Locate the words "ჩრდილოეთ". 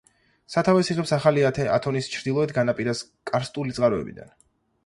2.15-2.57